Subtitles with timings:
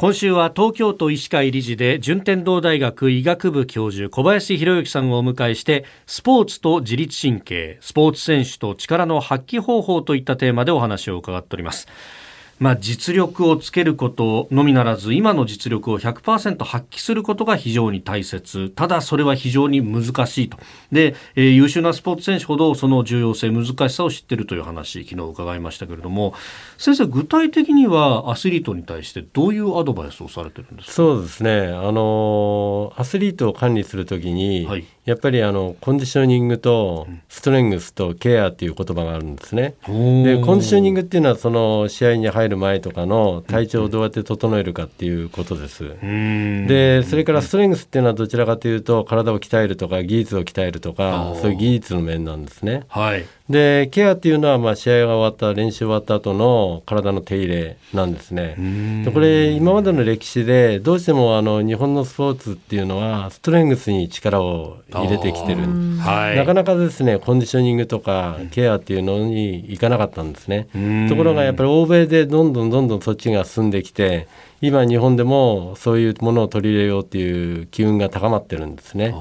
[0.00, 11.88] 今週は東京都医師会理事で順天堂大学医学部教授小林博之さんをお迎えしてスポーツと自律神経スポーツ選手と力の発揮方法といったテーマでお話を伺っております。
[12.60, 18.70] まあ、実力をつけることのみならず今の実力を100%発揮することが非常に大切。
[18.70, 20.58] ただそれは非常に難しいと。
[20.92, 26.34] で、えー、優秀なスポーツ選手ほどその重要性難しさを知っているという話昨日伺いましたけれども。
[26.76, 30.92] 先生具体的にはアスリートに対してどういうアドバイスをされてるんですか？
[30.92, 31.68] そうですね。
[31.68, 39.74] あのアスリートを管理するときに、はいやっぱりあのコンディショニングとストレングスとケアっていう言葉があるんですね。
[39.86, 45.96] でコンディショニングっていうのはその試合に入る前とかの体調をどうやって整えるかっていうことです。
[46.02, 52.82] でそれからストレングスっていうのはどちらかというと体を鍛えるとか技術を鍛えるとかそういう技術の面なんですね。
[52.88, 58.56] はいでケアっていうのはまあ試合が終わった練習終わった後の体の手入れなんですね。
[59.04, 65.62] でこれ今までの歴史でどうしてもあの日本のスポーツっていうのはストレングスに力を入れてきてる、
[65.98, 70.68] はい、なかなかですねコンディショニングとかケアっていうのにいかなかったんですね。
[71.08, 74.28] ところがやっぱり欧米でどんどんどんどんそっちが進んできて
[74.60, 79.14] 今日本でもそういうものを取り入れようっていう機運が高まってるんですね。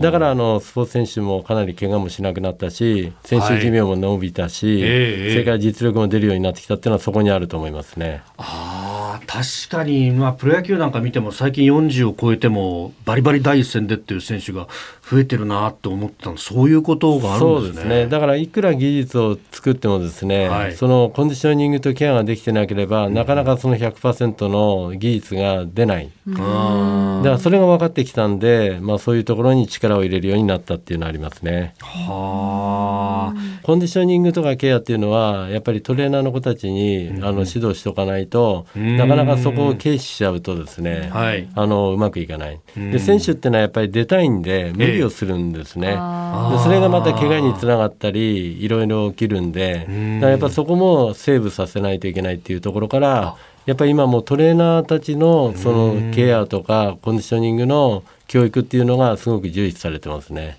[0.00, 8.22] だからあのスポーツ選手もかなり怪我もしなくなったし選手寿命も伸びたし、はい、それから実力も出るようになってきたっていうのはそこにあると思いますね。
[8.36, 14.68] あ確かに、まあ、プロ野球なんか見ても最近40を超えてもバリバリ第一線でっていう選手が
[15.08, 17.72] 増えてるなって思ったのそういうことがあるんですね。
[17.72, 18.06] そうですね。
[18.08, 26.10] だからいくら技術を作ってもですね、はい、そのコンディショニングとケアができてなければ、うん、なかなかその100%の技術が出ない。
[26.26, 31.74] だからそれが分かってきたんで、まあ、そういうところに力を入れるようになったっていうのはありますね。
[31.80, 42.60] はコンディショニングとかケアっていうのはやっぱりトレーナーの子たちに、あの指導しておかないと、なかなかそこを軽視しちゃうとですね、はい、あのうまくいかない。
[42.76, 45.88] で選手ってのはやっぱり出たいんで無理をするんですね。
[45.88, 53.36] えー、でそれがまた怪我につながったりいろいろ起きるんでだからやっぱそこもセーブさせないといけないっていうところから
[53.66, 60.58] やっぱり今もトレーナーたちのそのケアとかコンディショニングの教育っていうのがすごく重視されてますね。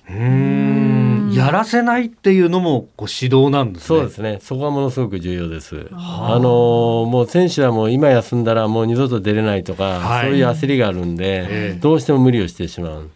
[1.34, 4.40] やらせないっていうのもこう指導なんです、ね、そうですね。
[4.42, 5.88] そこはものすごく重要です。
[5.92, 13.10] あのもう選手はもう今休んだらもう二度と出れないとか、はい、そういう焦りがあるんで、えー、どうしても無理をしてしまう。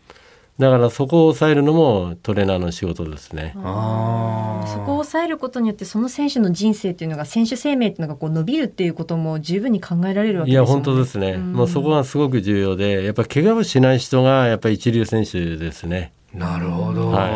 [0.62, 3.54] だからそこを抑えるのもトレーナーの仕事ですね。
[3.58, 10.68] あそこを抑えることによってその選手の人生っていうのが選手生命っていうのがこう伸びるっていうことも十分に考えられるわけですよね。
[10.68, 11.38] いや本当ですね。
[11.38, 16.14] もうそこがすごく重要で、やっぱ怪我をしない人がやっぱり一流選手ですね。
[16.34, 17.10] なるほど。
[17.10, 17.32] はい、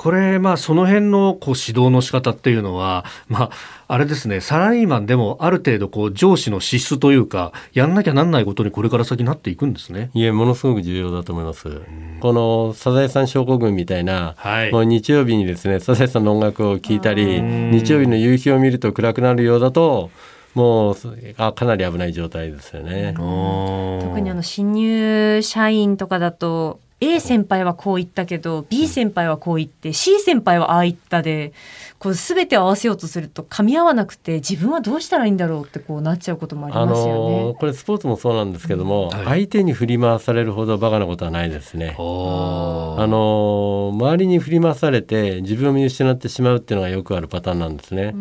[0.00, 10.08] これ、まあ、その辺のこう指導の仕方っていうのは、まあ、あれですね、サラリーマンでもある程度こう上司の資質というか、やんなきゃなんないことにこれから先なっていくんですね。
[10.14, 11.82] いえ、ものすごく重要だと思います。
[12.20, 20.08] このサザエさん症候群みたいな、はい、もう日曜日にですね、サザエさんの音楽を聴いたり、日曜日の夕日を見ると暗くなるようだと、
[20.54, 20.96] もう
[21.36, 23.12] あかなり危ない状態ですよね。
[23.18, 31.52] 特にあの新入社員とかだと A 先輩はこう言ったけど B 先輩はこう言って C 先輩はああ言ったで
[31.98, 37.40] こう全て合わせようとすると噛み合わなくて自分はどうしたらいいんだろうってこうなっちゃうこともありますよね。
[37.40, 41.94] あのこれスポーツもそうなんですけども、はい、相手に振り回されるほどバカなことはないですね。
[41.98, 48.14] あの周りに振り回されて自分を見失ってしまうっていうのがよくあるパターンなんですね。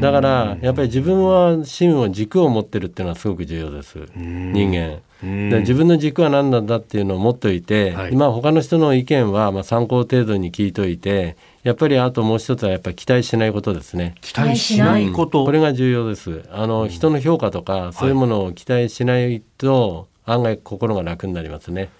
[0.00, 3.98] だからやっぱり自分は芯を軸を持ってるっていうのはすごく重要です。
[4.16, 5.00] 人間。
[5.24, 14.14] 自分の軸は何なんだっていうのを持っておいて、はい、今他の人の意見はまあ参考程度に聞いといてやっぱりあともう一つはやっぱり期待しないことですね。
[14.20, 15.10] 期待しない。
[15.12, 16.44] こと、これが重要です。
[16.52, 21.90] あの、人の評価とかそういうものを期待しないと、案外心が楽になりますね。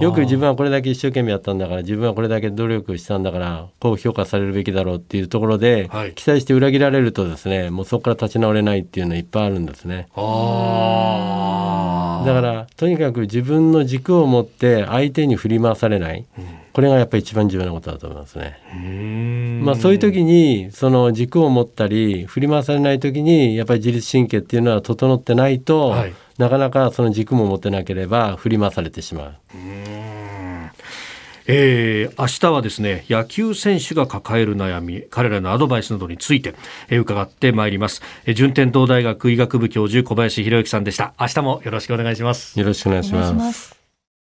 [0.00, 10.06] よく自分はこれだけ一生懸命やったんだから自分はこれだけ努力したんだからこう評価されるべきだろうっていうところで、はい、期待して裏切られるとですねもうそこから立ち直れないっていうのいっぱいあるんですね。
[12.24, 19.60] だからとにかく自分の軸を持って相手に振り回されない、うん、これがやっぱり一番重要なことだと思いますね。
[19.62, 29.34] まあそういう時にその軸を持ったり振り回されない時にやっぱり自律神経っていうのは整ってないと、はい、なかなかその軸も持てなければ振り回されてしまう。
[31.48, 36.54] えー、明日はですね野球選手が抱える悩み彼らのアドバイスなどについて、
[36.88, 41.14] えー、伺ってまいります、えー、順天堂大学医学部教授小林博之さんでした。
[41.18, 42.58] 明日もよろしくお願いします。
[42.58, 43.77] よろしくお願いします